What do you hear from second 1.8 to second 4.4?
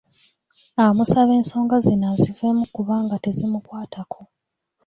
zino aziveemu kubanga tezimukwatako.